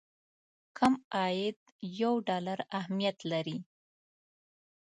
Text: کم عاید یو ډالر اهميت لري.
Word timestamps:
کم 0.77 0.93
عاید 1.15 1.57
یو 2.01 2.13
ډالر 2.27 2.59
اهميت 2.79 3.17
لري. 3.31 3.57